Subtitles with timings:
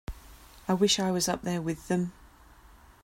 [0.67, 2.11] I wish I was up there with them.